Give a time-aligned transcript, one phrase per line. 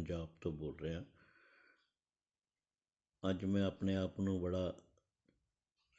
[0.00, 1.04] ਪੰਜਾਬ ਤੋਂ ਬੋਲ ਰਿਹਾ।
[3.30, 4.82] ਅੱਜ ਮੈਂ ਆਪਣੇ ਆਪ ਨੂੰ ਬੜਾ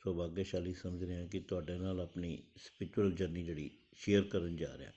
[0.03, 4.91] ਸੁਭਾਗਿਆਸ਼ਾਲੀ ਸਮਝ ਰਿਹਾ ਕਿ ਤੁਹਾਡੇ ਨਾਲ ਆਪਣੀ ਸਪਿਰਚੁਅਲ ਜਰਨੀ ਜਿਹੜੀ ਸ਼ੇਅਰ ਕਰਨ ਜਾ ਰਿਹਾ।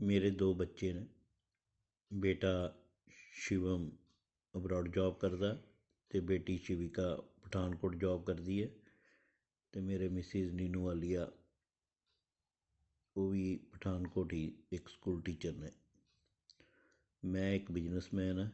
[0.00, 1.06] ਮੇਰੇ ਦੋ ਬੱਚੇ ਨੇ।
[2.12, 2.76] ਬੇਟਾ
[3.32, 3.90] ਸ਼ਿਵਮ
[4.56, 5.62] ਅਬਰਾਡ ਜੌਬ ਕਰਦਾ
[6.10, 8.68] ਤੇ ਬੇਟੀ ਸ਼ਿਵਿਕਾ ਪਠਾਨਕੋਟ ਜੌਬ ਕਰਦੀ ਹੈ
[9.72, 11.32] ਤੇ ਮੇਰੇ ਮਿਸਿਸ ਨੀਨੂ ਵਾਲੀਆ
[13.16, 15.70] ਉਹ ਵੀ ਪਠਾਨਕੋਟ ਹੀ ਇੱਕ ਸਕੂਲ ਟੀਚਰ ਨੇ।
[17.22, 18.50] ਮੈਂ ਇੱਕ ਬਿਜ਼ਨਸਮੈਨ ਹਾਂ।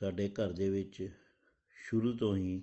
[0.00, 1.10] ਸਾਡੇ ਘਰ ਦੇ ਵਿੱਚ
[1.76, 2.62] ਸ਼ੁਰੂ ਤੋਂ ਹੀ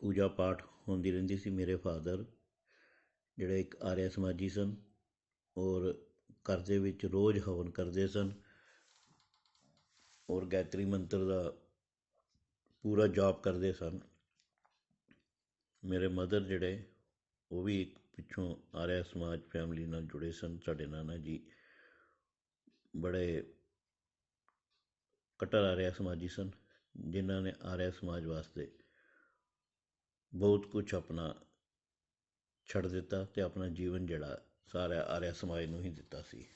[0.00, 2.24] ਪੂਜਾ ਪਾਠ ਹੁੰਦੀ ਰਹਿੰਦੀ ਸੀ ਮੇਰੇ ਫਾਦਰ
[3.38, 4.74] ਜਿਹੜੇ ਇੱਕ ਆਰਿਆ ਸਮਾਜੀ ਸਨ
[5.56, 5.92] ਔਰ
[6.44, 8.32] ਘਰ ਦੇ ਵਿੱਚ ਰੋਜ਼ ਹਵਨ ਕਰਦੇ ਸਨ
[10.28, 11.50] ਔਰ ਗਾਇਤਰੀ ਮੰਤਰ ਦਾ
[12.84, 14.00] ਪੂਰਾ ਜੌਬ ਕਰਦੇ ਸਨ।
[15.82, 16.82] ਮੇਰੇ ਮਦਰ ਜਿਹੜੇ
[17.50, 21.46] ਉਹ ਵੀ ਇੱਕ ਪਿੱਛੋਂ ਆਰਿਆ ਸਮਾਜ ਫੈਮਿਲੀ ਨਾਲ ਜੁੜੇ ਸਨ, ਸਾਡੇ ਨਾਨਾ ਜੀ।
[22.96, 23.54] ਬੜੇ
[25.38, 26.50] ਕਟਰ ਆਰਿਆ ਸਮਾਜੀ ਸਨ,
[26.96, 28.78] ਜਿਨ੍ਹਾਂ ਨੇ ਆਰਿਆ ਸਮਾਜ ਵਾਸਤੇ
[30.34, 31.34] ਬਹੁਤ ਕੁਝ ਆਪਣਾ
[32.66, 36.46] ਛੱਡ ਦਿੱਤਾ ਤੇ ਆਪਣਾ ਜੀਵਨ ਜਿਹੜਾ ਸਾਰਾ ਆਰਿਆ ਸਮਾਜ ਨੂੰ ਹੀ ਦਿੱਤਾ ਸੀ।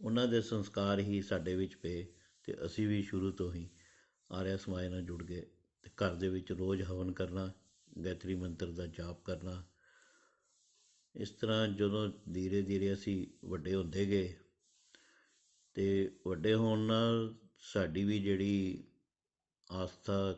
[0.00, 2.06] ਉਹਨਾਂ ਦੇ ਸੰਸਕਾਰ ਹੀ ਸਾਡੇ ਵਿੱਚ ਪਏ
[2.44, 3.70] ਤੇ ਅਸੀਂ ਵੀ ਸ਼ੁਰੂ ਤੋਂ ਹੀ
[4.32, 5.40] ਆਰਿਆ ਸਮਾਜ ਨਾਲ ਜੁੜ ਗਏ
[5.82, 7.52] ਤੇ ਘਰ ਦੇ ਵਿੱਚ ਰੋਜ਼ ਹਵਨ ਕਰਨਾ
[8.04, 9.64] ਗਾਇਤਰੀ ਮੰਤਰ ਦਾ ਜਾਪ ਕਰਨਾ
[11.16, 14.36] ਇਸ ਤਰ੍ਹਾਂ ਜਦੋਂ ਧੀਰੇ ਧੀਰੇ ਅਸੀਂ ਵੱਡੇ ਹੁੰਦੇ ਗਏ
[15.74, 18.84] ਤੇ ਵੱਡੇ ਹੋਣ ਨਾਲ ਸਾਡੀ ਵੀ ਜਿਹੜੀ
[19.70, 20.36] ਆਸਥਾ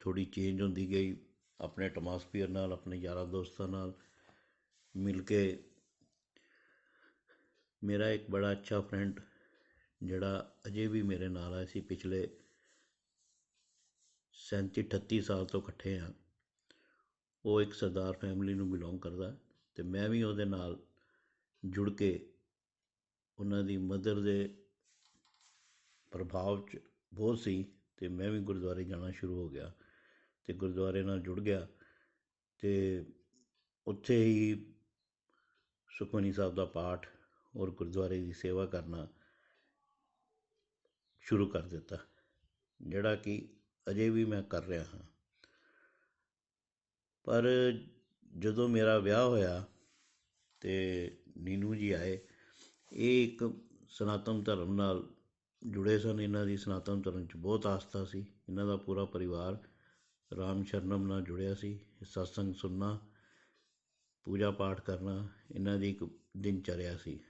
[0.00, 1.16] ਥੋੜੀ ਚੇਂਜ ਹੁੰਦੀ ਗਈ,
[1.60, 3.92] ਆਪਣੇ ਐਟਮੋਸਫੀਅਰ ਨਾਲ, ਆਪਣੇ ਯਾਰਾਂ ਦੋਸਤਾਂ ਨਾਲ
[4.96, 5.64] ਮਿਲ ਕੇ।
[7.84, 9.20] ਮੇਰਾ ਇੱਕ ਬੜਾ ਅੱਛਾ ਫਰੈਂਡ
[10.02, 12.40] ਜਿਹੜਾ ਅਜੇ ਵੀ ਮੇਰੇ ਨਾਲ ਹੈ ਸੀ ਪਿਛਲੇ
[14.32, 16.12] ਸੈਂਤੀ 38 ਸਾਲ ਤੋਂ ਇਕੱਠੇ ਆ।
[17.44, 19.36] ਉਹ ਇੱਕ ਸਰਦਾਰ ਫੈਮਿਲੀ ਨੂੰ ਬਿਲੋਂਗ ਕਰਦਾ।
[19.78, 20.86] ਤੇ ਮੈਂ ਵੀ ਉਹਦੇ ਨਾਲ
[21.64, 22.32] ਜੁੜ ਕੇ
[23.38, 24.66] ਉਹਨਾਂ ਦੀ ਮਦਰ ਦੇ
[26.10, 26.78] ਪ੍ਰਭਾਵ 'ਚ
[27.12, 29.72] ਬਹੁਤ ਸੀ ਤੇ ਮੈਂ ਵੀ ਗੁਰਦੁਆਰੇ ਜਾਣਾ ਸ਼ੁਰੂ ਹੋ ਗਿਆ
[30.44, 31.68] ਤੇ ਗੁਰਦੁਆਰੇ ਨਾਲ ਜੁੜ ਗਿਆ
[32.58, 33.04] ਤੇ
[33.86, 34.72] ਉੱਥੇ ਹੀ
[35.88, 37.08] ਸੁਖਮਨੀ ਸਾਹਿਬ ਦਾ ਪਾਠ
[37.56, 39.08] ਔਰ ਗੁਰਦੁਆਰੇ ਦੀ ਸੇਵਾ ਕਰਨਾ
[41.20, 41.98] ਸ਼ੁਰੂ ਕਰ ਦਿੱਤਾ,
[42.82, 43.56] ਜਿਹੜਾ ਕਿ
[43.90, 45.02] ਅਜੇ ਵੀ ਮੈਂ ਕਰ ਰਿਹਾ ਹਾਂ।
[47.24, 47.44] ਪਰ
[48.38, 49.64] ਜਦੋਂ ਮੇਰਾ ਵਿਆਹ ਹੋਇਆ
[50.60, 52.18] ਤੇ ਨੀਨੂ ਜੀ ਆਏ,
[52.92, 53.52] ਇਹ ਇੱਕ
[53.88, 55.08] ਸਨਾਤਨ ਧਰਮ ਨਾਲ
[55.66, 59.58] ਜੁੜੇ ਸਨ। ਇਹਨਾਂ ਦੀ ਸਨਾਤਨ ਧਰਮ 'ਚ ਬਹੁਤ ਆਸਥਾ ਸੀ। ਇਹਨਾਂ ਦਾ ਪੂਰਾ ਪਰਿਵਾਰ
[60.36, 62.98] ਰਾਮ ਸ਼ਰਨਮ ਨਾਲ ਜੁੜਿਆ ਸੀ। ਸਤਸੰਗ ਸੁਣਨਾ,
[64.24, 67.20] ਪੂਜਾ ਪਾਠ ਕਰਨਾ, ਇਹਨਾਂ ਦੀ ਇੱਕ ਦਿਨ ਚਰਿਆ ਸੀ।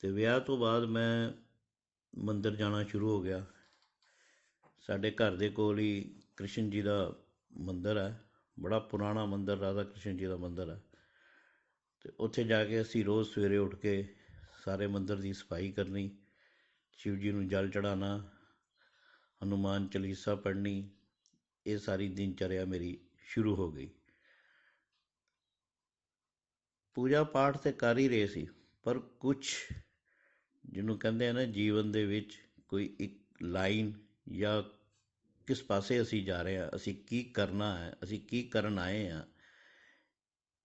[0.00, 1.32] ਤੇ ਵਿਆਹ ਤੋਂ ਬਾਅਦ ਮੈਂ
[2.18, 3.46] ਮੰਦਿਰ ਜਾਣਾ ਸ਼ੁਰੂ ਹੋ ਗਿਆ।
[4.80, 7.16] ਸਾਡੇ ਘਰ ਦੇ ਕੋਲ ਹੀ ਕ੍ਰਿਸ਼ਨ ਜੀ ਦਾ
[7.56, 8.25] ਮੰਦਿਰ ਹੈ।
[8.60, 10.82] ਬੜਾ ਪੁਰਾਣਾ ਮੰਦਿਰ, ਰਾਧਾ ਕ੍ਰਿਸ਼ਨ ਜੀ ਦਾ ਮੰਦਿਰ ਹੈ।
[12.00, 14.14] ਤੇ ਉੱਥੇ ਜਾ ਕੇ ਅਸੀਂ ਰੋਜ਼ ਸਵੇਰੇ ਉੱਠ ਕੇ
[14.64, 16.18] ਸਾਰੇ ਮੰਦਿਰ ਦੀ ਸਫ਼ਾਈ ਕਰਨੀ,
[16.92, 18.30] ਸ਼ਿਵ ਜੀ ਨੂੰ ਜਲ ਚੜਾਉਣਾ
[19.44, 20.90] ਹਨੂਮਾਨ ਚਾਲੀਸਾ ਪੜ੍ਹਨੀ,
[21.66, 23.90] ਇਹ ਸਾਰੀ ਦਿਨ ਚਰਿਆ ਮੇਰੀ ਸ਼ੁਰੂ ਹੋ ਗਈ।
[26.94, 28.46] ਪੂਜਾ ਪਾਠ ਤੇ ਕਰ ਹੀ ਰਹੇ ਸੀ,
[28.82, 29.46] ਪਰ ਕੁਝ
[30.66, 32.38] ਜਿਹਨੂੰ ਕਹਿੰਦੇ ਆ ਨਾ ਜੀਵਨ ਦੇ ਵਿੱਚ
[32.68, 33.92] ਕੋਈ ਇੱਕ ਲਾਈਨ
[34.28, 34.62] ਜਾਂ
[35.46, 39.22] ਕਿਸ ਪਾਸੇ ਅਸੀਂ ਜਾ ਰਹੇ ਹਾਂ, ਅਸੀਂ ਕੀ ਕਰਨਾ ਹੈ, ਅਸੀਂ ਕੀ ਕਰਨ ਆਏ ਹਾਂ,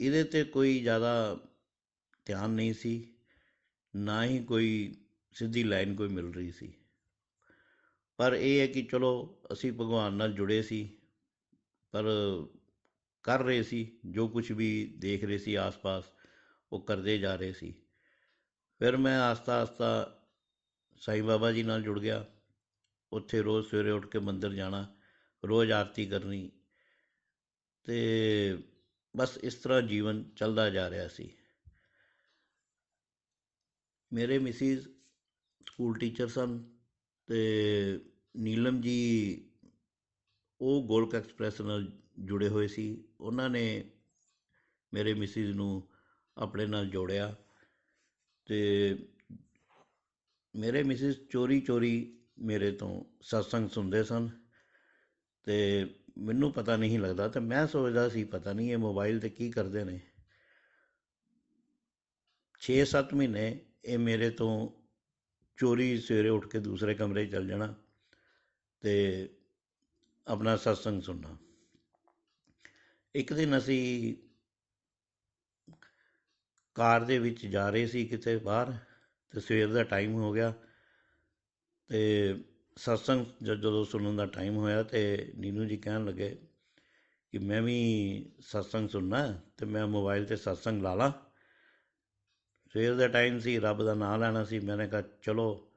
[0.01, 1.39] ਇਹਦੇ ਤੇ ਕੋਈ ਜ਼ਿਆਦਾ
[2.25, 3.15] ਧਿਆਨ ਨਹੀਂ ਸੀ,
[3.95, 4.95] ਨਾ ਹੀ ਕੋਈ
[5.33, 6.73] ਸਿੱਧੀ ਲਾਈਨ ਕੋਈ ਮਿਲ ਰਹੀ ਸੀ।
[8.17, 10.97] ਪਰ ਇਹ ਹੈ ਕਿ ਚਲੋ, ਅਸੀਂ ਭਗਵਾਨ ਨਾਲ ਜੁੜੇ ਸੀ,
[11.91, 12.03] ਪਰ
[13.23, 16.03] ਕਰ ਰਹੇ ਸੀ, ਜੋ ਕੁਝ ਵੀ ਦੇਖ ਰਹੇ ਸੀ ਆਸ-ਪਾਸ,
[16.71, 17.73] ਉਹ ਕਰਦੇ ਜਾ ਰਹੇ ਸੀ।
[18.79, 20.19] ਫਿਰ ਮੈਂ ਆਸਤਾ ਆਸਤਾ
[20.97, 22.25] ਸਾਈਂ ਬਾਬਾ ਜੀ ਨਾਲ ਜੁੜ ਗਿਆ।
[23.11, 24.95] ਉੱਥੇ ਰੋਜ਼ ਸਵੇਰੇ ਉੱਠ ਕੇ ਮੰਦਿਰ ਜਾਣਾ,
[25.45, 26.51] ਰੋਜ਼ ਆਰਤੀ ਕਰਨੀ
[27.83, 28.57] ਤੇ
[29.17, 31.29] ਬਸ ਇਸ ਤਰ੍ਹਾਂ ਜੀਵਨ ਚੱਲਦਾ ਜਾ ਰਿਹਾ ਸੀ।
[34.13, 34.83] ਮੇਰੇ ਮਿਸਿਸ
[35.67, 36.77] ਸਕੂਲ ਟੀਚਰ ਸਨ
[37.27, 37.99] ਤੇ
[38.37, 39.51] ਨੀਲਮ ਜੀ
[40.61, 43.91] ਉਹ ਗੋਲਕ ਐਕਸਪ੍ਰੈਸ ਨਾਲ ਜੁੜੇ ਹੋਏ ਸੀ। ਉਹਨਾਂ ਨੇ
[44.93, 45.89] ਮੇਰੇ ਮਿਸਿਸ ਨੂੰ
[46.37, 47.35] ਆਪਣੇ ਨਾਲ ਜੋੜਿਆ
[48.45, 48.59] ਤੇ
[50.55, 54.29] ਮੇਰੇ ਮਿਸਿਸ ਚੋਰੀ ਚੋਰੀ ਮੇਰੇ ਤੋਂ ਸਤਸੰਗ ਸੁਣਦੇ ਸਨ
[55.43, 55.85] ਤੇ
[56.17, 59.83] ਮੈਨੂੰ ਪਤਾ ਨਹੀਂ ਲੱਗਦਾ ਤੇ ਮੈਂ ਸੋਚਦਾ ਸੀ ਪਤਾ ਨਹੀਂ ਇਹ ਮੋਬਾਈਲ ਤੇ ਕੀ ਕਰਦੇ
[59.83, 59.99] ਨੇ।
[62.61, 64.69] 6-7 ਮਹੀਨੇ ਇਹ ਮੇਰੇ ਤੋਂ
[65.57, 67.75] ਚੋਰੀ ਸਵੇਰੇ ਉੱਠ ਕੇ ਦੂਸਰੇ ਕਮਰੇ 'ਚ ਚਲ ਜਾਣਾ
[68.79, 68.93] ਤੇ
[70.27, 71.37] ਆਪਣਾ ਸਤਸੰਗ ਸੁਣਨਾ।
[73.15, 74.15] ਇੱਕ ਦਿਨ ਅਸੀਂ
[76.75, 78.77] ਕਾਰ ਦੇ ਵਿੱਚ ਜਾ ਰਹੇ ਸੀ ਕਿਤੇ ਬਾਹਰ
[79.29, 80.53] ਤੇ ਸਵੇਰ ਦਾ ਟਾਈਮ ਹੋ ਗਿਆ।
[81.91, 82.35] ਤੇ
[82.75, 86.41] ਸਤਸੰਗ ਜ- ਜਦੋਂ ਸੁਣਨ ਦਾ ਟਾਈਮ ਹੋਇਆ ਤੇ ਨੀਨੂ ਜੀ ਕਹਿਣ ਲੱਗੇ
[87.31, 91.11] ਕਿ ਮੈਂ ਵੀ ਸਤਸੰਗ ਸੁਣਨਾ ਹੈ ਤੇ ਮੈਂ ਮੋਬਾਈਲ ਤੇ ਸਤਸੰਗ ਲਾ ਲਾਂ।
[92.73, 95.71] ਸਵੇਰ ਦਾ ਟਾਈਮ ਸੀ, ਰੱਬ ਦਾ ਨਾਮ ਲੈਣਾ ਸੀ ਮੈंने ਕਿਹਾ, ਚਲੋ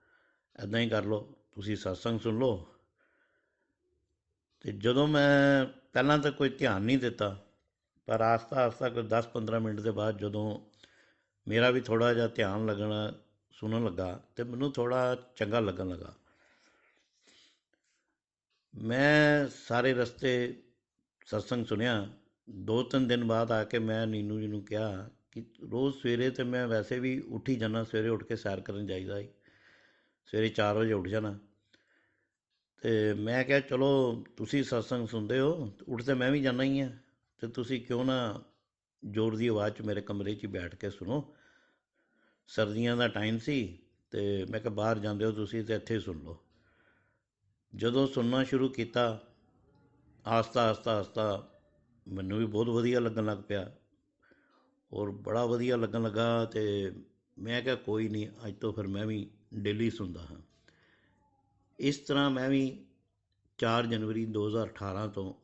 [0.57, 2.75] ਐਦਾਂ ਹੀ ਕਰ ਲਓ, ਤੁਸੀਂ ਸਤਸੰਗ ਸੁਣ ਲਓ।
[4.61, 7.47] ਤੇ ਜਦੋਂ ਮੈਂ ਪਹਿਲਾਂ ਤਾਂ ਕੋਈ ਧਿਆਨ ਨਹੀਂ ਦਿੱਤਾ,
[8.07, 10.61] ਪਰ ਆਸਤਾ ਆਸਤਾ ਕੋਈ 10-15 ਮਿੰਟ ਦੇ ਬਾਅਦ ਜਦੋਂ
[11.49, 13.13] ਮੇਰਾ ਵੀ ਥੋੜਾ ਜਿਹਾ ਧਿਆਨ ਲੱਗਣਾ
[13.61, 16.15] ਸੁਣਨ ਲੱਗਾ ਤੇ ਮੈਨੂੰ ਥੋੜਾ ਚੰਗਾ ਲੱਗਣ ਲੱਗਾ।
[18.75, 20.63] ਮੈਂ ਸਾਰੇ ਰਸਤੇ
[21.27, 22.09] ਸਤਸੰਗ ਸੁਣਿਆ।
[22.51, 26.43] ਦੋ ਤਿੰਨ ਦਿਨ ਬਾਅਦ ਆ ਕੇ ਮੈਂ ਨੀਨੂ ਜੀ ਨੂੰ ਕਿਹਾ ਕਿ ਰੋਜ਼ ਸਵੇਰੇ ਤੇ
[26.43, 29.29] ਮੈਂ ਵੈਸੇ ਵੀ ਉੱਠ ਹੀ ਜਾਣਾ ਸਵੇਰੇ ਉੱਠ ਕੇ ਸੈਰ ਕਰਨ ਜਾਈਦਾ ਸੀ
[30.27, 31.39] ਸਵੇਰੇ 4 ਵਜੇ ਉੱਠ ਜਾਣਾ।
[32.83, 36.91] ਤੇ ਮੈਂ ਕਿਹਾ, ਚਲੋ, ਤੁਸੀਂ ਸਤਸੰਗ ਸੁਣਦੇ ਹੋ, ਉੱਠ ਤੇ ਮੈਂ ਵੀ ਜਾਣਾ ਹੀ ਆ।
[37.39, 38.43] ਤੇ ਤੁਸੀਂ ਕਿਉਂ ਨਾ
[39.11, 41.35] ਜ਼ੋਰ ਦੀ ਆਵਾਜ਼ 'ਚ ਮੇਰੇ ਕਮਰੇ 'ਚ ਹੀ ਬੈਠ ਕੇ ਸੁਣੋ।
[42.49, 43.79] ਸਰਦੀਆਂ ਦਾ ਟਾਈਮ ਸੀ
[44.11, 46.45] ਤੇ ਮੈਂ ਕਿਹਾ ਬਾਹਰ ਜਾਂਦੇ ਹੋ ਤੁਸੀਂ ਤੇ ਇੱਥੇ ਹੀ ਸੁਣ ਲਓ।
[47.77, 49.27] ਜਦੋਂ ਸੁਣਨਾ ਸ਼ੁਰੂ ਕੀਤਾ,
[50.27, 51.51] ਆਸਤਾ ਆਸਤਾ ਆਸਤਾ
[52.09, 53.77] ਮੈਨੂੰ ਵੀ ਬਹੁਤ ਵਧੀਆ ਲੱਗਣ ਲੱਗ ਪਿਆ
[54.93, 56.93] ਔਰ ਬੜਾ ਵਧੀਆ ਲੱਗਣ ਲੱਗਾ ਤੇ
[57.39, 60.41] ਮੈਂ ਕਿਹਾ ਕੋਈ ਨਹੀਂ, ਅੱਜ ਤੋਂ ਫਿਰ ਮੈਂ ਵੀ ਡੇਲੀ ਸੁਣਦਾ ਹਾਂ।
[61.79, 62.87] ਇਸ ਤਰ੍ਹਾਂ ਮੈਂ ਵੀ
[63.59, 65.35] 4 ਜਨਵਰੀ 2018 ਤੋਂ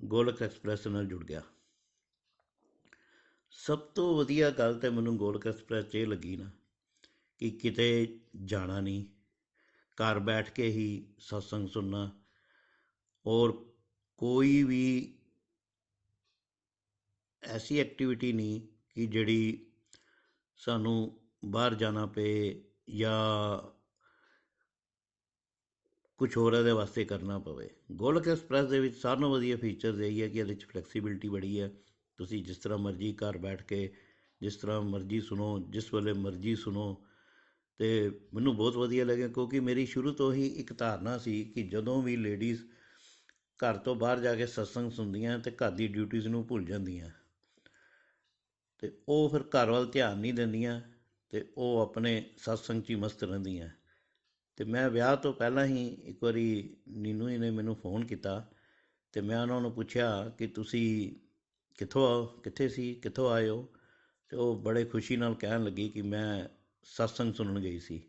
[0.00, 1.42] ਗੋਲਕ ਐਕਸਪ੍ਰੈਸ ਨਾਲ ਜੁੜ ਗਿਆ।
[3.52, 6.50] ਸਭ ਤੋਂ ਵਧੀਆ ਗੱਲ ਤੇ ਮੈਨੂੰ ਗੋਲਕ ਐਕਸਪ੍ਰੈਸ 'ਚ ਇਹ ਲੱਗੀ ਨਾ
[7.38, 9.04] ਕਿ ਕਿਤੇ ਜਾਣਾ ਨਹੀਂ।
[9.98, 12.10] ਘਰ ਬੈਠ ਕੇ ਹੀ ਸਤਸੰਗ ਸੁਣਨਾ
[13.26, 13.52] ਔਰ
[14.16, 15.14] ਕੋਈ ਵੀ
[17.42, 18.60] ਐਸੀ ਐਕਟੀਵਿਟੀ ਨਹੀਂ
[18.94, 19.66] ਕਿ ਜਿਹੜੀ
[20.56, 23.58] ਸਾਨੂੰ ਬਾਹਰ ਜਾਣਾ ਪਏ ਜਾਂ
[26.18, 30.10] ਕੁਝ ਹੋਰ ਇਹਦੇ ਵਾਸਤੇ ਕਰਨਾ ਪਵੇ। ਗੋਲਕ ਐਕਸਪ੍ਰੈਸ ਦੇ ਵਿੱਚ ਸਾਰਿਆਂ ਨਾਲੋਂ ਵਧੀਆ ਫੀਚਰ ਇਹ
[30.10, 31.70] ਹੀ ਹੈ ਕਿ ਇਹਦੇ ਵਿੱਚ ਫਲੈਕਸੀਬਿਲਿਟੀ ਬੜੀ ਹੈ।
[32.18, 33.94] ਤੁਸੀਂ ਜਿਸ ਤਰ੍ਹਾਂ ਮਰਜ਼ੀ ਘਰ ਬੈਠ ਕੇ
[34.42, 37.04] ਜਿਸ ਤਰ੍ਹਾਂ ਮਰਜ਼ੀ ਸੁਣੋ, ਜਿਸ ਵੇਲੇ ਮਰਜ਼ੀ ਸੁਣੋ।
[37.78, 42.02] ਤੇ ਮੈਨੂੰ ਬਹੁਤ ਵਧੀਆ ਲੱਗਿਆ ਕਿਉਂਕਿ ਮੇਰੀ ਸ਼ੁਰੂ ਤੋਂ ਹੀ ਇੱਕ ਧਾਰਨਾ ਸੀ ਕਿ ਜਦੋਂ
[42.02, 42.62] ਵੀ ਲੇਡੀਜ਼
[43.58, 47.10] ਘਰ ਤੋਂ ਬਾਹਰ ਜਾ ਕੇ ਸਤਸੰਗ ਸੁਣਦੀਆਂ ਤੇ ਘਰ ਦੀ ਡਿਊਟੀਆਂ ਨੂੰ ਭੁੱਲ ਜਾਂਦੀਆਂ।
[48.78, 50.80] ਤੇ ਉਹ ਫਿਰ ਘਰ ਵੱਲ ਧਿਆਨ ਨਹੀਂ ਦਿੰਦੀਆਂ
[51.30, 53.68] ਤੇ ਉਹ ਆਪਣੇ ਸਤਸੰਗ 'ਚ ਹੀ ਮਸਤ ਰਹਿੰਦੀਆਂ।
[54.56, 58.52] ਤੇ ਮੈਂ ਵਿਆਹ ਤੋਂ ਪਹਿਲਾਂ ਹੀ ਇੱਕ ਵਾਰੀ ਨੀਨੂ ਜੀ ਨੇ ਮੈਨੂੰ ਫੋਨ ਕੀਤਾ
[59.12, 61.12] ਤੇ ਮੈਂ ਉਹਨਾਂ ਨੂੰ ਪੁੱਛਿਆ ਕਿ ਤੁਸੀਂ
[61.78, 63.68] ਕਿੱਥੋਂ ਆਓ ਕਿੱਥੇ ਸੀ, ਕਿੱਥੋਂ ਆਏ ਹੋ?
[64.28, 66.48] ਤੇ ਉਹ ਬੜੇ ਖੁਸ਼ੀ ਨਾਲ ਕਹਿਣ ਲੱਗੀ ਕਿ ਮੈਂ
[66.82, 68.02] ਸਤਸੰਗ ਸੁਣਨ ਗਈ ਸੀ।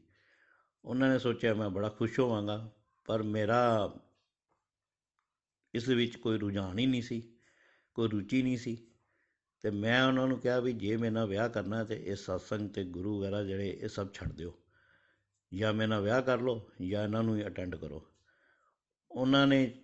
[0.86, 2.72] ਉਹਨਾਂ ਨੇ ਸੋਚਿਆ, ਮੈਂ ਬੜਾ ਖੁਸ਼ ਹੋਵਾਂਗਾ,
[3.06, 3.94] ਪਰ ਮੇਰਾ
[5.74, 7.38] ਇਸ ਦੇ ਵਿੱਚ ਕੋਈ ਰੁਝਾਨ ਹੀ ਨਹੀਂ ਸੀ,
[7.94, 8.88] ਕੋਈ ਰੁਚੀ ਨਹੀਂ ਸੀ।
[9.62, 12.84] ਤੇ ਮੈਂ ਉਹਨਾਂ ਨੂੰ ਕਿਹਾ ਵੀ ਜੇ ਮੇਰੇ ਨਾਲ ਵਿਆਹ ਕਰਨਾ ਤੇ ਇਹ ਸਤਸੰਗ ਤੇ
[12.84, 14.58] ਗੁਰੂ ਵਗੈਰਾ ਜਿਹੜੇ, ਇਹ ਸਭ ਛੱਡ ਦਿਓ।
[15.54, 18.08] ਜਾਂ ਮੇਰੇ ਨਾਲ ਵਿਆਹ ਕਰ ਲਓ, ਜਾਂ ਇਹਨਾਂ ਨੂੰ ਹੀ ਅਟੈਂਡ ਕਰੋ।
[19.12, 19.84] ਉਹਨਾਂ ਨੇ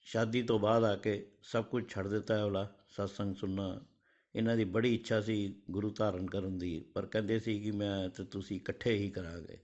[0.00, 3.86] ਸ਼ਾਦੀ ਤੋਂ ਬਾਅਦ ਆ ਕੇ ਸਭ ਕੁਝ ਛੱਡ ਦਿੱਤਾ ਹੈ ਵਾਲਾ ਸਤਸੰਗ ਸੁਣਨਾ,
[4.34, 8.24] ਇਹਨਾਂ ਦੀ ਬੜੀ ਇੱਛਾ ਸੀ ਗੁਰੂ ਧਾਰਨ ਕਰਨ ਦੀ, ਪਰ ਕਹਿੰਦੇ ਸੀ ਕਿ ਮੈਂ ਤੇ
[8.24, 9.58] ਤੁਸੀਂ ਇਕੱਠੇ ਹੀ ਕਰਾਂਗੇ।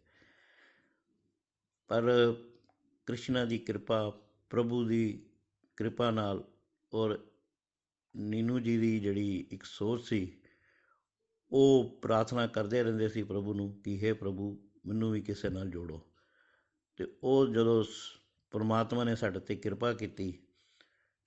[1.89, 2.35] ਪਰ
[3.07, 4.11] ਕ੍ਰਿਸ਼ਨਾ ਦੀ ਕਿਰਪਾ,
[4.51, 5.27] ਪ੍ਰਭੂ ਦੀ
[5.77, 6.45] ਕਿਰਪਾ ਨਾਲ
[6.95, 7.19] ਔਰ
[8.17, 10.41] ਨੀਨੂ ਜੀ ਦੀ ਜਿਹੜੀ ਇੱਕ ਸੋਚ ਸੀ,
[11.51, 16.07] ਉਹ ਪ੍ਰਾਰਥਨਾ ਕਰਦੇ ਰਹਿੰਦੇ ਸੀ ਪ੍ਰਭੂ ਨੂੰ ਕਿ हे ਪ੍ਰਭੂ, ਮੈਨੂੰ ਵੀ ਕਿਸੇ ਨਾਲ ਜੋੜੋ।
[16.97, 18.19] ਤੇ ਉਹ ਜਦੋਂ ਸ-
[18.51, 20.43] ਪ੍ਰਮਾਤਮਾ ਨੇ ਸਾਡੇ ਤੇ ਕਿਰਪਾ ਕੀਤੀ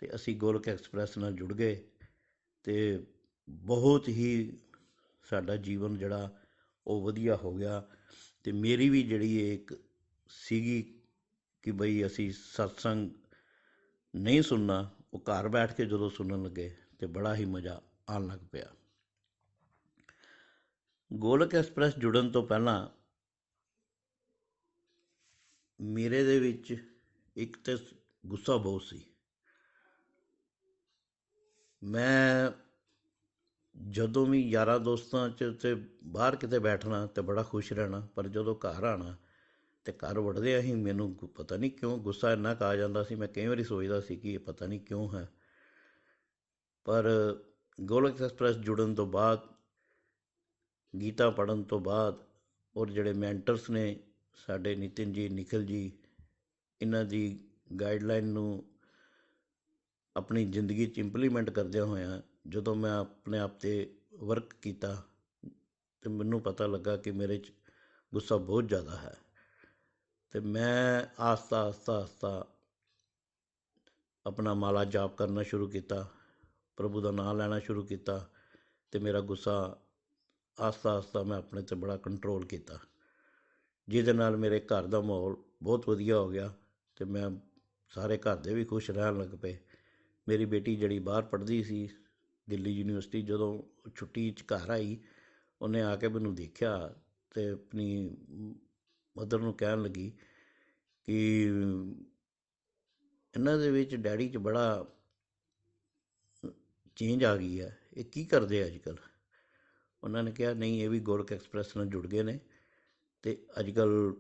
[0.02, 1.84] ਤੇ ਅਸੀਂ ਗੋਲਕ ਐਕਸਪ੍ਰੈਸ ਨਾਲ ਜੁੜ ਗਏ
[2.64, 3.06] ਤੇ
[3.50, 4.60] ਬਹੁਤ ਹੀ
[5.24, 6.42] ਸਾਡਾ ਜੀਵਨ ਜਿਹੜਾ
[6.88, 7.90] ਉਹ ਵਧੀਆ ਹੋ ਗਿਆ
[8.44, 9.74] ਤੇ ਮੇਰੀ ਵੀ ਜਿਹੜੀ ਇਹ ਇੱਕ
[10.30, 11.02] ਸੀਗੀ
[11.62, 13.10] ਕਿ ਬਈ ਅਸੀਂ ਸਤਸੰਗ
[14.16, 18.40] ਨਹੀਂ ਸੁਣਨਾ, ਉਹ ਘਰ ਬੈਠ ਕੇ ਜਦੋਂ ਸੁਣਨ ਲੱਗੇ ਤੇ ਬੜਾ ਹੀ ਮਜ਼ਾ ਆਉਣ ਲੱਗ
[18.52, 18.76] ਪਿਆ।
[21.14, 22.90] ਗੋਲਕ ਐਕਸਪ੍ਰੈਸ ਜੁੜਨ ਤੋਂ ਪਹਿਲਾਂ
[25.80, 26.76] ਮੇਰੇ ਦੇ ਵਿੱਚ
[27.36, 27.78] ਇੱਕ ਤੇ
[28.26, 29.11] ਗੁੱਸਾ ਬਹੁਤ ਸੀ।
[31.84, 32.52] ਮੈਂ
[33.92, 38.56] ਜਦੋਂ ਵੀ ਯਾਰਾਂ ਦੋਸਤਾਂ 'ਚ ਤੇ ਬਾਹਰ ਕਿਤੇ ਬੈਠਣਾ ਤੇ ਬੜਾ ਖੁਸ਼ ਰਹਿਣਾ, ਪਰ ਜਦੋਂ
[38.56, 39.18] ਘਰ ਆਣਾ
[39.86, 43.16] ਤੇ ਘਰ ਵੜਦੇ ਹੀ ਮੈਨੂੰ ਗੁ- ਪਤਾ ਨਹੀਂ ਕਿਉਂ ਗੁੱਸਾ ਇੰਨਾ ਕੁ ਆ ਜਾਂਦਾ ਸੀ,
[43.16, 45.30] ਮੈਂ ਕਈ ਵਾਰੀ ਸੋਚਦਾ ਸੀ ਕਿ ਇਹ ਪਤਾ ਨਹੀਂ ਕਿਉਂ ਹੈ।
[46.84, 47.10] ਪਰ
[47.82, 49.40] ਗੋਲਕ ਐਕਸਪ੍ਰੈਸ ਜੁੜਨ ਤੋਂ ਬਾਅਦ,
[51.02, 52.16] ਗੀਤਾ ਪੜਨ ਤੋਂ ਬਾਅਦ
[52.78, 54.00] ਔਰ ਜਿਹੜੇ ਮੈਂਟਰਸ ਨੇ
[54.36, 55.92] ਸਾਡੇ ਨਿਤਿਨ ਜੀ ਨਿਖਿਲ ਜੀ,
[56.82, 57.50] ਇਹਨਾਂ ਦੀ
[57.82, 58.71] ਗਾਈਡਲਾਈਨ ਨੂੰ
[60.18, 65.04] ਆਪਣੀ ਜ਼ਿੰਦਗੀ 'ਚ ਇੰਪਲੀਮੈਂਟ ਕਰਦਿਆਂ ਹੋਇਆਂ ਜਦੋਂ ਮੈਂ ਆਪਣੇ ਆਪ ਤੇ ਵਰਕ ਕੀਤਾ,
[66.02, 67.52] ਤੇ ਮੈਨੂੰ ਪਤਾ ਲੱਗਾ ਕਿ ਮੇਰੇ 'ਚ
[68.14, 69.18] ਗੁੱਸਾ ਬਹੁਤ ਜ਼ਿਆਦਾ ਹੈ।
[70.32, 72.48] ਤੇ ਮੈਂ ਆਸਤਾ ਆਸਤਾ ਆਸਤਾ
[74.26, 76.08] ਆਪਣਾ ਮਾਲਾ ਜਾਪ ਕਰਨਾ ਸ਼ੁਰੂ ਕੀਤਾ,
[76.78, 78.30] ਪ੍ਰਭੂ ਦਾ ਨਾਮ ਲੈਣਾ ਸ਼ੁਰੂ ਕੀਤਾ,
[78.92, 79.78] ਤੇ ਮੇਰਾ ਗੁੱਸਾ
[80.60, 82.80] ਆਸਤਾ ਆਸਤਾ ਮੈਂ ਆਪਣੇ ਤੇ ਬੜਾ ਕੰਟਰੋਲ ਕੀਤਾ।
[83.90, 86.54] ਜਿਹਦੇ ਨਾਲ ਮੇਰੇ ਘਰ ਦਾ ਮਾਹੌਲ ਬਹੁਤ ਵਧੀਆ ਹੋ ਗਿਆ,
[86.96, 87.30] ਤੇ ਮੈਂ
[87.90, 89.58] ਸਾਰੇ ਘਰ ਦੇ ਵੀ ਖੁਸ਼ ਰਹਿਣ ਲੱਗ ਪਏ।
[90.28, 91.90] ਮੇਰੀ ਬੇਟੀ ਜਿਹੜੀ ਬਾਹਰ ਪੜ੍ਹਦੀ ਸੀ,
[92.48, 94.98] ਦਿੱਲੀ ਯੂਨੀਵਰਸਿਟੀ, ਜਦੋਂ ਛੁੱਟੀ 'ਚ ਘਰ ਆਈ,
[95.62, 96.96] ਉਹਨੇ ਆ ਕੇ ਮੈਨੂੰ ਦੇਖਿਆ
[97.32, 98.18] ਤੇ ਆਪਣੀ
[99.16, 100.12] ਮਦਰ ਨੂੰ ਕਹਿਣ ਲੱਗੀ
[101.08, 101.18] ਕਿ
[103.34, 104.86] ਇਹਨਾਂ ਦੇ ਵਿੱਚ ਡੈਡੀ 'ਚ ਬੜਾ
[106.96, 108.98] ਚੇਂਜ ਆ ਗਈ ਹੈ। ਇਹ ਕੀ ਕਰਦੇ ਅੱਜ ਕੱਲ੍ਹ
[110.04, 112.40] ਉਹਨਾਂ ਨੇ ਕਿਹਾ, ਨਹੀਂ, ਇਹ ਵੀ ਗੋਲਕ ਐਕਸਪ੍ਰੈਸ ਨਾਲ ਜੁੜ ਗਏ ਨੇ
[113.24, 114.14] ਤੇ ਅੱਜ ਕੱਲ੍ਹ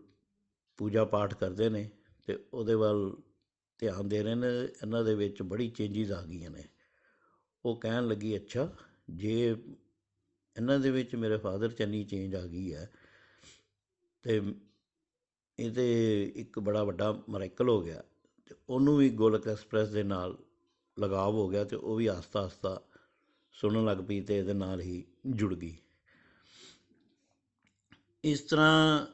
[0.77, 1.89] ਪੂਜਾ ਪਾਠ ਕਰਦੇ ਨੇ
[2.27, 3.11] ਤੇ ਉਹਦੇ ਵੱਲ
[3.81, 4.47] ਧਿਆਨ ਦੇ ਰਹੇ ਨੇ,
[4.81, 6.63] ਇਹਨਾਂ ਦੇ ਵਿੱਚ ਬੜੀ ਚੇਂਜਿਸ ਆ ਗਈਆਂ ਨੇ।
[7.65, 8.67] ਉਹ ਕਹਿਣ ਲੱਗੀ, ਅੱਛਾ,
[9.11, 9.55] ਜੇ
[10.55, 12.89] ਇਹਨਾਂ ਦੇ ਵਿੱਚ ਮੇਰੇ ਫਾਦਰ 'ਚ ਇੰਨੀ ਚੇਂਜ ਆ ਗਈ ਹੈ,
[14.25, 14.41] ਤੇ
[15.59, 18.03] ਇਹ ਤੇ ਇੱਕ ਬੜਾ ਵੱਡਾ ਮਰੈਕਲ ਹੋ ਗਿਆ,
[18.47, 20.37] ਤੇ ਉਹਨੂੰ ਵੀ ਗੋਲਕ ਐਕਸਪ੍ਰੈਸ ਦੇ ਨਾਲ
[20.97, 22.79] ਲਗਾਵ ਹੋ ਗਿਆ ਤੇ ਉਹ ਵੀ ਆਸਤਾ ਆਸਤਾ
[23.55, 25.75] ਸੁਣਨ ਲੱਗ ਪਈ ਤੇ ਇਹਦੇ ਨਾਲ ਹੀ ਜੁੜ ਗਈ।
[28.23, 29.05] ਇਸ ਤਰ੍ਹਾਂ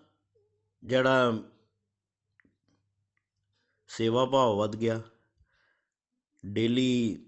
[0.83, 1.31] ਜਿਹੜਾ
[3.87, 5.01] ਸੇਵਾ ਭਾਵ ਵੱਧ ਗਿਆ।
[6.45, 7.25] ਡੇਲੀ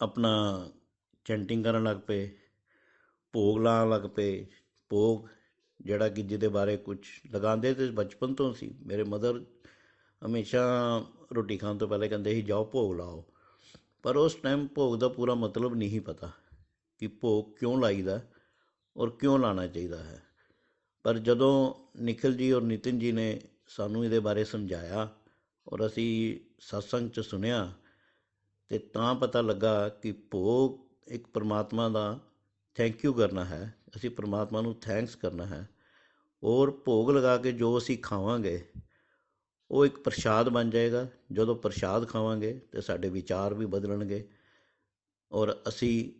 [0.00, 0.32] ਆਪਣਾ
[1.24, 2.30] ਚੈਂਟਿੰਗ ਕਰਨ ਲੱਗ ਪਏ,
[3.32, 4.46] ਭੋਗ ਲਾਉਣ ਲੱਗ ਪਏ।
[4.88, 5.26] ਭੋਗ
[5.80, 6.98] ਜਿਹੜਾ ਕਿ ਜਿਹਦੇ ਬਾਰੇ ਕੁਝ
[7.32, 9.44] ਲਗਾਉਂਦੇ ਤੇ ਬਚਪਨ ਤੋਂ ਸੀ। ਮੇਰੇ ਮਦਰ
[10.26, 10.64] ਹਮੇਸ਼ਾ
[11.34, 13.24] ਰੋਟੀ ਖਾਣ ਤੋਂ ਪਹਿਲੇ ਕਹਿੰਦੇ ਸੀ, ਜਾਓ ਭੋਗ ਲਾਓ।
[14.02, 16.30] ਪਰ ਉਸ ਟਾਈਮ ਭੋਗ ਦਾ ਪੂਰਾ ਮਤਲਬ ਨਹੀਂ ਪਤਾ
[16.98, 18.20] ਕਿ ਭੋਗ ਕਿਉਂ ਲਾਈਦਾ
[18.96, 20.22] ਔਰ ਕਿਉਂ ਲਾਣਾ ਚਾਹੀਦਾ ਹੈ।
[21.02, 25.08] ਪਰ ਜਦੋਂ ਨikhil ਜੀ ਔਰ ਨਿਤਿਨ ਜੀ ਨੇ ਸਾਨੂੰ ਇਹਦੇ ਬਾਰੇ ਸਮਝਾਇਆ
[25.68, 27.72] ਔਰ ਅਸੀਂ satsang ਚ ਸੁਣਿਆ
[28.68, 32.20] ਤੇ ਤਾਂ ਪਤਾ ਲੱਗਾ ਕਿ ਭੋਗ ਇੱਕ ਪਰਮਾਤਮਾ ਦਾ
[32.74, 35.68] ਥੈਂਕ ਯੂ ਕਰਨਾ ਹੈ। ਅਸੀਂ ਪਰਮਾਤਮਾ ਨੂੰ ਥੈਂਕਸ ਕਰਨਾ ਹੈ।
[36.42, 38.72] ਔਰ ਭੋਗ ਲਗਾ ਕੇ ਜੋ ਅਸੀਂ ਖਾਵਾਂਗੇ,
[39.70, 44.28] ਉਹ ਇੱਕ ਪ੍ਰਸ਼ਾਦ ਬਣ ਜਾਏਗਾ। ਜਦੋਂ ਪ੍ਰਸ਼ਾਦ ਖਾਵਾਂਗੇ ਤੇ ਸਾਡੇ ਵਿਚਾਰ ਵੀ ਬਦਲਣਗੇ
[45.32, 46.12] ਔਰ ਅਸੀਂ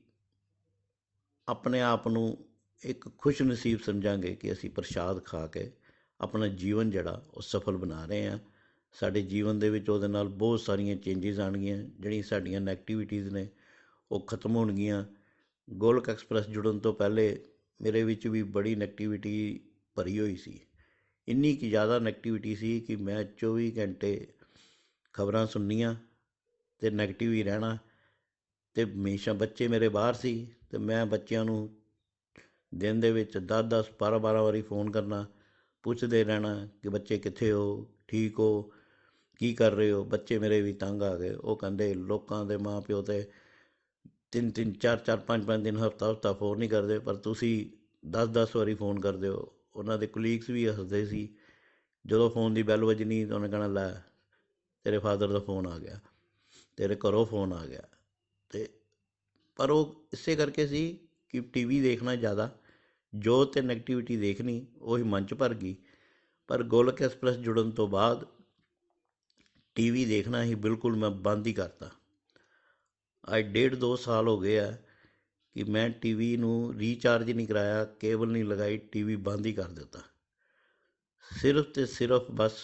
[1.49, 2.45] ਆਪਣੇ ਆਪ ਨੂੰ
[2.85, 5.73] ਇੱਕ ਖੁਸ਼ ਨਸੀਬ ਸਮਝਾਂਗੇ ਕਿ ਅਸੀਂ ਪ੍ਰਸ਼ਾਦ ਖਾ ਕੇ
[6.21, 8.39] ਆਪਣਾ ਜੀਵਨ ਜਿਹੜਾ ਉਹ ਸਫਲ ਬਣਾ ਰਹੇ ਹਾਂ।
[8.95, 13.49] ਸਾਡੇ ਜੀਵਨ ਦੇ ਵਿੱਚ ਉਹਦੇ ਨਾਲ ਬਹੁਤ ਸਾਰੀਆਂ ਚੇਂਜਸ ਆਣਗੀਆਂ ਜਿਹੜੀਆਂ ਸਾਡੀਆਂ ਨੈਗੇਟਿਵਿਟੀਜ਼ ਨੇ,
[14.13, 15.05] ਉਹ ਖਤਮ ਹੋਣਗੀਆਂ।
[15.71, 17.41] ਗੋਲਕ ਐਕਸਪ੍ਰੈਸ ਜੁੜਨ ਤੋਂ ਪਹਿਲੇ
[17.83, 19.61] ਮੇਰੇ ਵਿੱਚ ਵੀ ਬੜੀ ਨੈਗੇਟਿਵਿਟੀ
[19.95, 20.61] ਭਰੀ ਹੋਈ ਸੀ।
[21.29, 24.27] ਇੰਨੀ ਕਿ ਜ਼ਿਆਦਾ ਨੈਗੇਟਿਵਿਟੀ ਸੀ ਕਿ ਮੈਂ 24 ਘੰਟੇ
[25.13, 25.95] ਖਬਰਾਂ ਸੁਣਨੀਆਂ
[26.79, 27.79] ਤੇ ਨੈਗੇਟਿਵ ਹੀ ਰਹਿਣਾ।
[28.75, 31.77] ਤੇ ਹਮੇਸ਼ਾ ਬੱਚੇ ਮੇਰੇ ਬਾਹਰ ਸੀ ਤੇ ਮੈਂ ਬੱਚਿਆਂ ਨੂੰ
[32.75, 35.27] ਦਿਨ ਦੇ ਵਿੱਚ 10 10 12 12 ਵਾਰੀ ਫੋਨ ਕਰਨਾ,
[35.83, 38.73] ਪੁੱਛਦੇ ਰਹਿਣਾ ਕਿ ਬੱਚੇ ਕਿੱਥੇ ਹੋ, ਠੀਕ ਹੋ।
[39.39, 40.05] ਕੀ ਕਰ ਰਹੇ ਹੋ?
[40.05, 43.27] ਬੱਚੇ ਮੇਰੇ ਵੀ ਤੰਗ ਆ ਗਏ। ਉਹ ਕਹਿੰਦੇ ਲੋਕਾਂ ਦੇ ਮਾਂ ਪਿਓ ਤੇ
[44.33, 47.67] ਤਿੰਨ ਤਿੰਨ, ਚਾਰ ਚਾਰ, ਪੰਜ ਪੰਜ ਦਿਨ ਹਫਤਾ ਹਫਤਾ ਫੋਨ ਨਹੀਂ ਕਰਦੇ, ਪਰ ਤੁਸੀਂ
[48.09, 51.35] 10 10 ਵਾਰੀ ਫੋਨ ਕਰਦੇ ਹੋ। ਉਹਨਾਂ ਦੇ ਕੁਲੀਗਸ ਵੀ ਹੱਸਦੇ ਸੀ।
[52.07, 53.95] ਜਦੋਂ ਫੋਨ ਦੀ ਬੈਲ ਵੱਜਣੀ, ਤਾਂ ਉਹਨੇ ਕਹਿਣਾ, ਲੈ,
[54.85, 56.01] ਤੇਰੇ ਫਾਦਰ ਦਾ ਫੋਨ ਆ ਗਿਆ।
[56.77, 57.83] ਤੇਰੇ ਘਰੋਂ ਫੋਨ ਆ ਗਿਆ।
[58.51, 58.69] ਤੇ
[59.57, 60.99] ਪਰ ਉਹ ਇਸੇ ਕਰਕੇ ਸੀ
[61.29, 62.59] ਕਿ ਟੀਵੀ ਦੇਖਣਾ ਜ਼ਿਆਦਾ।
[63.15, 65.77] ਜੋ ਤੇ ਨੈਗੇਟਿਵਿਟੀ ਦੇਖਣੀ, ਉਹੀ ਮੰਚ ਭਰ ਗਈ।
[66.49, 68.27] ਪਰ ਗੋਲਕ ਐਕਸਪ੍ਰੈਸ ਜੁੜਨ ਤੋਂ ਬਾਅਦ
[69.77, 71.91] ਟੀਵੀ ਦੇਖਣਾ ਹੀ ਬਿਲਕੁਲ ਮੈਂ ਬੰਦ ਹੀ ਕਰਤਾ।
[73.29, 74.71] ਅੱਜ ਡੇਢ ਦੋ ਸਾਲ ਹੋ ਗਏ ਆ
[75.57, 80.03] ਕਿ ਮੈਂ ਟੀਵੀ ਨੂੰ ਰੀਚਾਰਜ ਨਹੀਂ ਕਰਾਇਆ, ਕੇਬਲ ਨਹੀਂ ਲਗਾਈ ਟੀਵੀ ਬੰਦ ਹੀ ਕਰ ਦਿੱਤਾ।
[81.29, 82.59] ਸਿਰਫ ਤੇ ਸਿਰਫ ਬਸ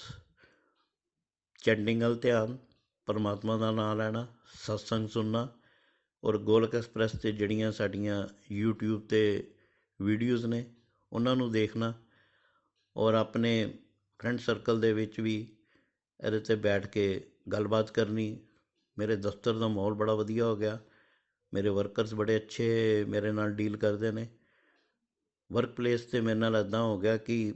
[1.62, 2.56] ਚੈਂਟਿੰਗ ਵੱਲ ਧਿਆਨ,
[3.08, 5.48] ਪਰਮਾਤਮਾ ਦਾ ਨਾਮ ਲੈਣਾ, ਸਤਸੰਗ ਸੁਣਨਾ
[6.22, 8.22] ਔਰ ਗੋਲਕ ਐਕਸਪ੍ਰੈਸ ਤੇ ਜਿਹੜੀਆਂ ਸਾਡੀਆਂ
[8.54, 9.52] YouTube ਤੇ
[10.00, 10.64] ਵੀਡੀਓਜ਼ ਨੇ,
[11.12, 11.92] ਉਹਨਾਂ ਨੂੰ ਦੇਖਣਾ
[12.96, 13.52] ਔਰ ਆਪਣੇ
[14.20, 15.46] ਫਰੈਂਡ ਸਰਕਲ ਦੇ ਵਿੱਚ ਵੀ
[16.24, 18.40] ਇਹਦੇ ਤੇ ਬੈਠ ਕੇ ਗੱਲਬਾਤ ਕਰਨੀ।
[18.98, 20.78] ਮੇਰੇ ਦਫ਼ਤਰ ਦਾ ਮਾਹੌਲ ਬੜਾ ਵਧੀਆ ਹੋ ਗਿਆ।
[21.54, 24.28] ਮੇਰੇ ਵਰਕਰਸ ਬੜੇ ਅੱਛੇ ਮੇਰੇ ਨਾਲ ਡੀਲ ਕਰਦੇ ਨੇ।
[25.52, 27.54] ਵਰਕ ਪਲੇਸ ਤੇ ਮੇਰੇ ਨਾਲ ਇਦਾਂ ਹੋ ਗਿਆ ਕਿ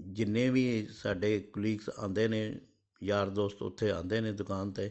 [0.00, 2.60] ਜਿੰਨੇ ਵੀ ਸਾਡੇ ਕੁਲੀਗਸ ਆਉਂਦੇ ਨੇ,
[3.02, 4.90] ਯਾਰ ਦੋਸਤ ਉੱਥੇ ਆਉਂਦੇ ਨੇ ਦੁਕਾਨ ਤੇ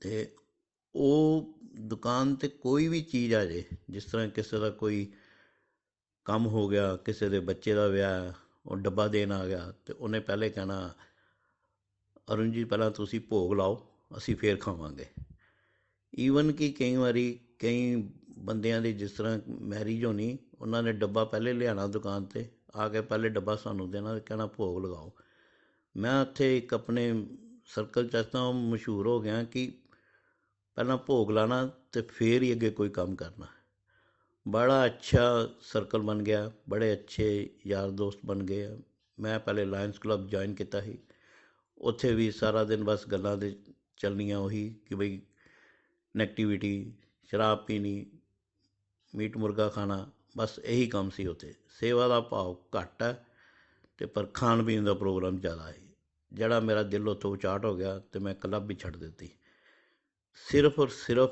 [0.00, 0.36] ਤੇ
[0.94, 5.12] ਉਹ ਦੁਕਾਨ ਤੇ ਕੋਈ ਵੀ ਚੀਜ਼ ਆ ਜੇ, ਜਿਸ ਤਰ੍ਹਾਂ ਕਿਸੇ ਦਾ ਕੋਈ
[6.24, 8.32] ਕੰਮ ਹੋ ਗਿਆ, ਕਿਸੇ ਦੇ ਬੱਚੇ ਦਾ ਵਿਆਹ
[8.66, 10.94] ਉਹ ਡੱਬਾ ਦੇਣ ਆ ਗਿਆ ਤੇ ਉਹਨੇ ਪਹਿਲੇ ਕਹਿਣਾ,
[12.32, 15.06] ਅਰੁਣ ਜੀ, ਪਹਿਲਾਂ ਤੁਸੀਂ ਭੋਗ ਲਾਓ, ਅਸੀਂ ਫੇਰ ਖਾਵਾਂਗੇ।
[16.18, 21.52] ਈਵਨ ਕਿ ਕਈ ਵਾਰੀ ਕਈ ਬੰਦਿਆਂ ਦੀ ਜਿਸ ਤਰ੍ਹਾਂ ਮੈਰਿਜ ਹੋਣੀ, ਉਹਨਾਂ ਨੇ ਡੱਬਾ ਪਹਿਲੇ
[21.52, 25.12] ਲਿਆਣਾ ਦੁਕਾਨ ਤੇ, ਆ ਕੇ ਪਹਿਲੇ ਡੱਬਾ ਸਾਨੂੰ ਦੇਣਾ ਤੇ ਕਹਿਣਾ, ਭੋਗ ਲਗਾਓ।
[25.96, 27.26] ਮੈਂ ਉੱਥੇ ਇੱਕ ਆਪਣੇ
[27.66, 29.72] ਸਰਕਲ 'ਚ ਤਾਂ ਮਸ਼ਹੂਰ ਹੋ ਗਿਆ ਕਿ
[30.74, 33.46] ਪਹਿਲਾਂ ਭੋਗ ਲਾਣਾ ਤੇ ਫੇਰ ਹੀ ਅੱਗੇ ਕੋਈ ਕੰਮ ਕਰਨਾ।
[34.46, 38.68] ਬੜਾ ਅੱਛਾ ਸਰਕਲ ਬਣ ਗਿਆ, ਬੜੇ ਅੱਛੇ ਯਾਰ ਦੋਸਤ ਬਣ ਗਏ
[39.18, 40.98] ਮੈਂ ਪਹਿਲੇ ਲਾਇਨਸ ਕਲੱਬ ਜੁਆਇਨ ਕੀਤਾ ਸੀ।
[41.78, 43.54] ਉੱਥੇ ਵੀ ਸਾਰਾ ਦਿਨ ਬਸ ਗੱਲਾਂ ਦੇ
[43.96, 45.20] ਚੱਲਣੀਆਂ ਉਹੀ ਕਿ ਬਈ
[46.16, 46.92] ਨੈਗੇਟਿਵਿਟੀ
[47.24, 48.06] ਸ਼ਰਾਬ ਪੀਣੀ,
[49.14, 53.26] ਮੀਟ ਮੁਰਗਾ ਖਾਣਾ, ਬਸ ਇਹੀ ਕੰਮ ਸੀ ਉੱਥੇ। ਸੇਵਾ ਦਾ ਭਾਵ ਘੱਟ ਹੈ
[53.98, 55.76] ਤੇ ਪਰ ਖਾਣ ਪੀਣ ਦਾ ਪ੍ਰੋਗਰਾਮ ਜ਼ਿਆਦਾ ਹੈ
[56.32, 59.30] ਜਿਹੜਾ ਮੇਰਾ ਦਿਲ ਉੱਥੋਂ ਉਚਾਟ ਹੋ ਗਿਆ ਤੇ ਮੈਂ ਕਲੱਬ ਵੀ ਛੱਡ ਦਿੱਤੀ।
[60.46, 61.30] ਸਿਰਫ ਔਰ ਸਿਰਫ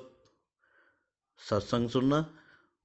[1.38, 2.24] ਸਤਸੰਗ ਸੁਣਨਾ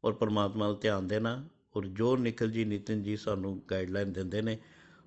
[0.03, 4.57] ਔਰ ਪਰਮਾਤਮਾ ਦਾ ਧਿਆਨ ਦੇਣਾ ਔਰ ਜੋ ਨਿਖਲ ਜੀ, ਨਿਤਿਨ ਜੀ ਸਾਨੂੰ ਗਾਈਡਲਾਈਨ ਦਿੰਦੇ ਨੇ,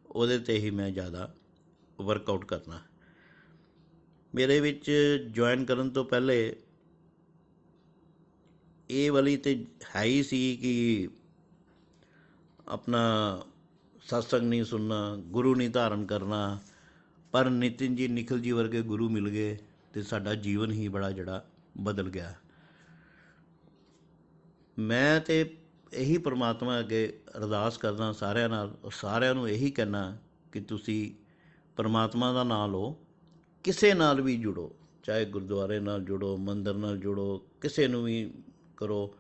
[0.07, 1.35] ਉਹਦੇ ਤੇ ਹੀ ਮੈਂ ਜ਼ਿਆਦਾ
[2.01, 2.81] ਵਰਕਆਊਟ ਕਰਨਾ।
[4.35, 4.91] ਮੇਰੇ ਵਿੱਚ
[5.31, 6.57] ਜੁਆਇਨ ਕਰਨ ਤੋਂ ਪਹਿਲੇ
[8.91, 9.67] ਇਹ ਵਾਲੀ ਤੇ
[9.97, 11.09] ਹੈ ਹੀ ਸੀ ਕਿ
[12.69, 13.01] ਆਪਣਾ
[14.03, 16.59] ਸਤਸੰਗ ਨਹੀਂ ਸੁਣਨਾ, ਗੁਰੂ ਨਹੀਂ ਧਾਰਨ ਕਰਨਾ,
[17.33, 19.59] ਪਰ ਨਿਤਿਨ ਜੀ, ਨਿਖਲ ਜੀ ਵਰਗੇ ਗੁਰੂ ਮਿਲ ਗਏ
[19.93, 21.45] ਤੇ ਸਾਡਾ ਜੀਵਨ ਹੀ ਬੜਾ ਜਿਹੜਾ
[21.79, 22.35] ਬਦਲ ਗਿਆ।
[24.81, 25.57] ਮੈਂ ਤੇ
[25.93, 30.17] ਇਹੀ ਪ੍ਰਮਾਤਮਾ ਅੱਗੇ ਅਰਦਾਸ ਕਰਦਾ ਸਾਰਿਆਂ ਨਾਲ ਸਾਰਿਆਂ ਨੂੰ ਇਹੀ ਕਹਿਣਾ
[30.53, 31.11] ਕਿ ਤੁਸੀਂ
[31.77, 32.97] ਪਰਮਾਤਮਾ ਦਾ ਨਾਮ ਲਓ,
[33.65, 38.35] ਕਿਸੇ ਨਾਲ ਵੀ ਜੁੜੋ, ਚਾਹੇ ਗੁਰਦੁਆਰੇ ਨਾਲ ਜੁੜੋ, ਮੰਦਰ ਨਾਲ ਜੁੜੋ, ਕਿਸੇ ਨੂੰ ਵੀ
[38.77, 39.15] ਕਰੋ,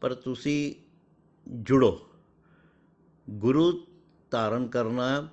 [0.00, 0.74] ਪਰ ਤੁਸੀਂ
[1.48, 2.00] ਜੁੜੋ।
[3.30, 3.86] ਗੁਰੂ
[4.30, 5.28] ਧਾਰਨ ਕਰਨਾ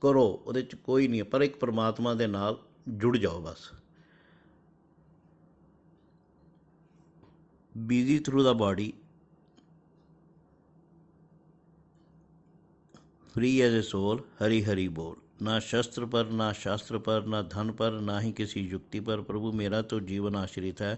[0.00, 3.79] ਕਰੋ, ਉਹਦੇ ਚ ਕੋਈ ਨਹੀਂ ਪਰ ਇੱਕ ਪਰਮਾਤਮਾ ਦੇ ਨਾਲ ਜੁੜ ਜਾਓ ਬਸ।
[7.75, 8.93] busy through the body
[13.35, 17.71] free as a soul Hari Hari बोल ना शस्त्र पर ना शास्त्र पर ना धन
[17.79, 20.95] पर ना ही किसी युक्ति पर प्रभु मेरा तो जीवन आश्रित है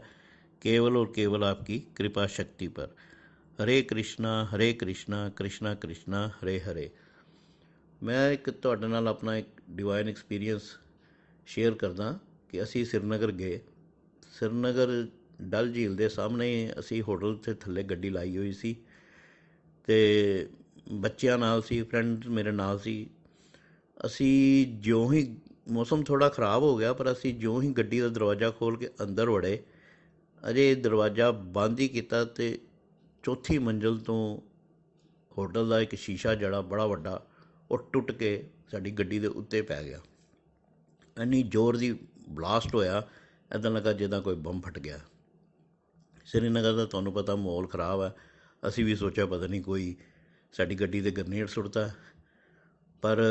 [0.62, 2.96] केवल और केवल आपकी कृपा शक्ति पर
[3.60, 6.90] हरे कृष्णा हरे कृष्णा कृष्णा कृष्णा हरे हरे
[8.02, 10.64] ਮੈਂ ਇੱਕ ਤੁਹਾਡੇ ਨਾਲ ਆਪਣਾ ਇੱਕ ਡਿਵਾਈਨ ਐਕਸਪੀਰੀਅੰਸ
[11.48, 12.18] ਸ਼ੇਅਰ ਕਰਦਾ
[12.50, 13.60] ਕਿ ਅਸੀਂ ਸ੍ਰੀਨਗਰ ਗਏ
[14.32, 15.08] ਸ੍ਰੀਨਗਰ
[15.43, 18.77] ਡਲ ਝੀਲ ਦੇ ਸਾਹਮਣੇ ਅਸੀਂ ਹੋਟਲ ਤੇ ਥੱਲੇ ਗੱਡੀ ਲਾਈ ਹੋਈ ਸੀ
[19.87, 20.49] ਤੇ
[20.93, 23.11] ਬੱਚਿਆਂ ਨਾਲ ਸੀ ਫਰੈਂਡ ਮੇਰੇ ਨਾਲ ਸੀ।
[24.07, 25.37] ਅਸੀਂ ਜਿਉਂ ਹੀ
[25.71, 29.31] ਮੌਸਮ ਥੋੜਾ ਖਰਾਬ ਹੋ ਗਿਆ, ਪਰ ਅਸੀਂ ਜਿਉਂ ਹੀ ਗੱਡੀ ਦਾ ਦਰਵਾਜ਼ਾ ਖੋਲ ਕੇ ਅੰਦਰ
[29.31, 29.63] ਵੜੇ।
[30.51, 32.59] ਅਜੇ ਦਰਵਾਜ਼ਾ ਬੰਦ ਹੀ ਕੀਤਾ ਤੇ
[33.23, 34.39] ਚੌਥੀ ਮੰਜ਼ਲ ਤੋਂ
[35.39, 37.27] ਹੋਟਲ ਦਾ ਇੱਕ ਸ਼ੀਸ਼ਾ ਜਿਹੜਾ ਬੜਾ ਵੱਡਾ,
[37.71, 40.01] ਉਹ ਟੁੱਟ ਕੇ ਸਾਡੀ ਗੱਡੀ ਦੇ ਉੱਤੇ ਪੈ ਗਿਆ।
[41.23, 43.09] ਇੰਨੀ ਜ਼ੋਰ ਦੀ ਬਲਾਸਟ ਹੋਇਆ
[43.53, 45.01] ਐਦਾਂ ਲੱਗਾ ਜਿੱਦਾਂ ਕੋਈ ਬੰਬ ਫਟ ਗਿਆ।
[46.27, 48.15] ਸ੍ਰੀਨਗਰ ਦਾ ਤੁਹਾਨੂੰ ਪਤਾ ਮਾਹੌਲ ਖਰਾਬ ਹੈ
[48.69, 49.97] ਅਸੀਂ ਵੀ ਸੋਚਿਆ ਪਤਾ ਨਹੀਂ ਕੋਈ
[50.53, 51.91] ਸਾਡੀ ਗੱਡੀ ਤੇ ਗਰਨੇਡ ਸੁੱਟਦਾ
[53.03, 53.23] ਪਰ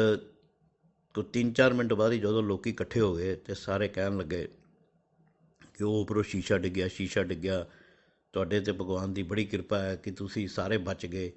[1.13, 4.47] ਕੋ 3-4 ਮਿੰਟ ਬਾਅਦ ਹੀ ਜਦੋਂ ਲੋਕੀ ਇਕੱਠੇ ਹੋ ਗਏ ਤੇ ਸਾਰੇ ਕਹਿਣ ਲੱਗੇ
[5.73, 7.65] ਕਿ ਉਹ ਉੱਪਰੋਂ ਸ਼ੀਸ਼ਾ ਡਿੱਗਿਆ ਸ਼ੀਸ਼ਾ ਡਿੱਗਿਆ।
[8.33, 11.31] ਤੁਹਾਡੇ ਤੇ ਭਗਵਾਨ ਦੀ ਬੜੀ ਕਿਰਪਾ ਹੈ ਕਿ ਤੁਸੀਂ ਸਾਰੇ ਬਚ ਗਏ।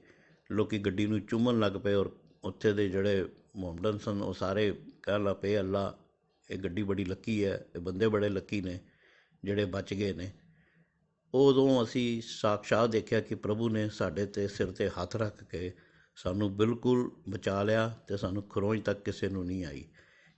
[0.52, 2.10] ਲੋਕੀ ਗੱਡੀ ਨੂੰ ਚੁੰਮਣ ਲੱਗ ਪਏ ਔਰ
[2.44, 5.98] ਉੱਥੇ ਦੇ ਜਿਹੜੇ ਮੁਹੰਮਦਨ ਸਨ, ਉਹ ਸਾਰੇ ਕਹਿਣ ਲੱਗ ਪਏ, ਅੱਲਾ,
[6.50, 8.80] ਇਹ ਗੱਡੀ ਬੜੀ ਲੱਕੀ ਹੈ, ਇਹ ਬੰਦੇ ਬੜੇ ਲੱਕੀ ਨੇ,
[9.44, 10.32] ਜਿਹੜੇ ਬਚ ਗਏ ਨੇ।
[11.34, 15.72] ਉਦੋਂ ਅਸੀਂ ਸਾਖਸ਼ਾਤ ਦੇਖਿਆ ਕਿ ਪ੍ਰਭੂ ਨੇ ਸਾਡੇ ਤੇ ਸਿਰ ਤੇ ਹੱਥ ਰੱਖ ਕੇ
[16.16, 19.84] ਸਾਨੂੰ ਬਿਲਕੁਲ ਬਚਾ ਲਿਆ ਤੇ ਸਾਨੂੰ ਖਰੋਂਜ ਤੱਕ ਕਿਸੇ ਨੂੰ ਨਹੀਂ ਆਈ।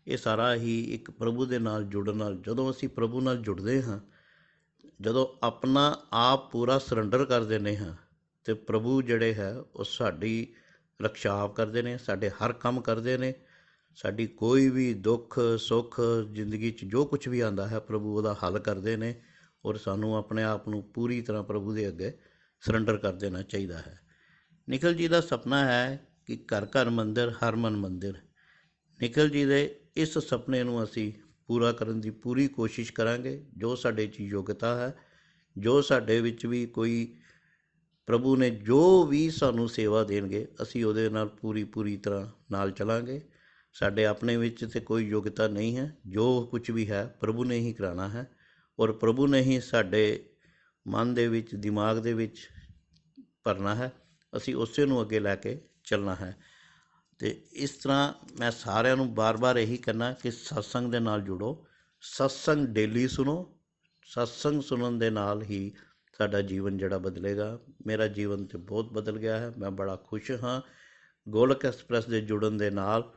[0.06, 4.00] ਇਹ ਸਾਰਾ ਹੀ ਇੱਕ ਪ੍ਰਭੂ ਦੇ ਨਾਲ ਜੁੜਨ ਨਾਲ, ਜਦੋਂ ਅਸੀਂ ਪ੍ਰਭੂ ਨਾਲ ਜੁੜਦੇ ਹਾਂ,
[5.00, 7.94] ਜਦੋਂ ਆਪਣਾ ਆਪ ਪੂਰਾ ਸਰੈਂਡਰ ਕਰ ਦਿੰਦੇ ਹਾਂ,
[8.44, 10.54] ਤੇ ਪ੍ਰਭੂ ਜਿਹੜੇ ਹੈ, ਉਹ ਸਾਡੀ
[11.02, 13.35] ਰਖਸ਼ਾਵ ਕਰਦੇ ਨੇ, ਸਾਡੇ ਹਰ ਕੰਮ ਕਰਦੇ ਨੇ,
[13.94, 16.00] ਸਾਡੀ ਕੋਈ ਵੀ ਦੁੱਖ, ਸੁੱਖ,
[16.32, 19.14] ਜ਼ਿੰਦਗੀ 'ਚ ਜੋ ਕੁਝ ਵੀ ਆਂਦਾ ਹੈ, ਪ੍ਰਭੂ ਉਹਦਾ ਹੱਲ ਕਰਦੇ ਨੇ।
[19.64, 22.19] ਔਰ ਸਾਨੂੰ ਆਪਣੇ ਆਪ ਨੂੰ ਪੂਰੀ ਤਰ੍ਹਾਂ ਪ੍ਰਭੂ ਦੇ ਅੱਗੇ
[22.61, 24.01] ਸਰੈਂਡਰ ਕਰ ਦੇਣਾ ਚਾਹੀਦਾ ਹੈ।
[24.69, 28.14] ਨਿਖਲ ਜੀ ਦਾ ਸੁਪਨਾ ਹੈ ਕਿ ਘਰ ਘਰ ਮੰਦਿਰ, ਹਰ ਮਨ ਮੰਦਿਰ।
[29.03, 31.12] ਨਿਖਲ ਜੀ ਦੇ ਇਸ ਸੁਪਨੇ ਨੂੰ ਅਸੀਂ
[31.47, 34.95] ਪੂਰਾ ਕਰਨ ਦੀ ਪੂਰੀ ਕੋਸ਼ਿਸ਼ ਕਰਾਂਗੇ। ਜੋ ਸਾਡੇ 'ਚ ਯੋਗਤਾ ਹੈ,
[35.59, 37.16] ਜੋ ਸਾਡੇ ਵਿੱਚ ਵੀ ਕੋਈ
[38.07, 43.21] ਪ੍ਰਭੂ ਨੇ ਜੋ ਵੀ ਸਾਨੂੰ ਸੇਵਾ ਦੇਣਗੇ, ਅਸੀਂ ਉਹਦੇ ਨਾਲ ਪੂਰੀ ਪੂਰੀ ਤਰ੍ਹਾਂ ਨਾਲ ਚਲਾਂਗੇ।
[43.73, 47.73] ਸਾਡੇ ਆਪਣੇ ਵਿੱਚ ਤੇ ਕੋਈ ਯੋਗਤਾ ਨਹੀਂ ਹੈ। ਜੋ ਕੁਝ ਵੀ ਹੈ, ਪ੍ਰਭੂ ਨੇ ਹੀ
[47.73, 48.36] ਕਰਾਣਾ ਹੈ।
[48.79, 50.31] ਔਰ ਪ੍ਰਭੂ ਨੇ ਹੀ ਸਾਡੇ
[50.89, 52.49] ਮਨ ਦੇ ਵਿੱਚ, ਦਿਮਾਗ ਦੇ ਵਿੱਚ
[53.45, 53.93] ਭਰਨਾ ਹੈ।
[54.37, 56.37] ਅਸੀਂ ਉਸੇ ਨੂੰ ਅੱਗੇ ਲੈ ਕੇ ਚੱਲਣਾ ਹੈ।
[57.19, 61.67] ਤੇ ਇਸ ਤਰ੍ਹਾਂ ਮੈਂ ਸਾਰਿਆਂ ਨੂੰ ਬਾਰ-ਬਾਰ ਇਹੀ ਕਹਿਣਾ ਕਿ ਸਤਸੰਗ ਦੇ ਨਾਲ ਜੁੜੋ।
[62.01, 63.59] ਸਤਸੰਗ ਡੇਲੀ ਸੁਣੋ।
[64.03, 65.73] ਸਤਸੰਗ ਸੁਣਨ ਦੇ ਨਾਲ ਹੀ
[66.19, 70.61] ਸਾਡਾ ਜੀਵਨ ਜਿਹੜਾ ਬਦਲੇਗਾ। ਮੇਰਾ ਜੀਵਨ ਤੇ ਬਹੁਤ ਬਦਲ ਗਿਆ ਹੈ। ਮੈਂ ਬੜਾ ਖੁਸ਼ ਹਾਂ।
[71.29, 73.12] ਗੋਲਕ ਐਕਸਪ੍ਰੈਸ ਦੇ ਜੁੜਨ ਦੇ ਨਾਲ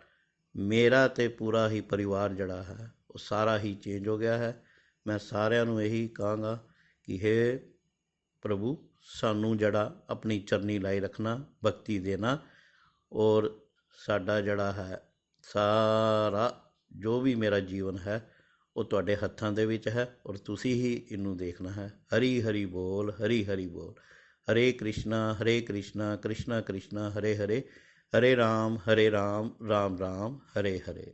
[0.55, 4.63] ਮੇਰਾ ਤੇ ਪੂਰਾ ਹੀ ਪਰਿਵਾਰ ਜਿਹੜਾ ਹੈ, ਉਹ ਸਾਰਾ ਹੀ ਚੇਂਜ ਹੋ ਗਿਆ ਹੈ।
[5.07, 6.67] ਮੈਂ ਸਾਰਿਆਂ ਨੂੰ ਇਹੀ ਕਹਾਂਗਾ
[7.03, 7.59] ਕਿ हे
[8.41, 12.39] ਪ੍ਰਭੂ, ਸਾਨੂੰ ਜਿਹੜਾ ਆਪਣੀ ਚਰਨੀ ਲਾਈ ਰੱਖਣਾ, ਭਗਤੀ ਦੇਣਾ
[13.13, 13.59] ਔਰ
[14.05, 18.31] ਸਾਡਾ ਜਿਹੜਾ ਹੈ, ਸਾਰਾ ਜੋ ਵੀ ਮੇਰਾ ਜੀਵਨ ਹੈ,
[18.77, 23.11] ਉਹ ਤੁਹਾਡੇ ਹੱਥਾਂ ਦੇ ਵਿੱਚ ਹੈ ਔਰ ਤੁਸੀਂ ਹੀ ਇਹਨੂੰ ਦੇਖਣਾ ਹੈ। ਹਰੀ ਹਰੀ ਬੋਲ,
[23.11, 23.93] ਹਰੀ ਹਰੀ ਬੋਲ।
[24.51, 27.63] ਹਰੇ ਕ੍ਰਿਸ਼ਨਾ ਹਰੇ ਕ੍ਰਿਸ਼ਨਾ ਕ੍ਰਿਸ਼ਨਾ ਕ੍ਰਿਸ਼ਨਾ, ਹਰੇ ਹਰੇ।
[28.19, 31.13] ਹਰੇ ਰਾਮ ਹਰੇ ਰਾਮ ਰਾਮ ਰਾਮ, ਹਰੇ ਹਰੇ।